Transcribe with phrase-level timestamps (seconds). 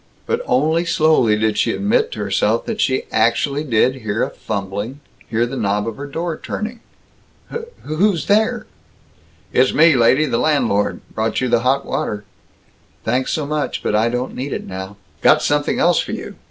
[0.25, 4.99] But only slowly did she admit to herself that she actually did hear a fumbling,
[5.27, 6.79] hear the knob of her door turning.
[7.51, 8.65] "W who's there?"
[9.53, 10.25] "It's me, lady.
[10.25, 11.01] The landlord.
[11.13, 12.23] Brought you the hot water."
[13.03, 16.35] "Thanks so much, but I don't need it now." "Got something else for you.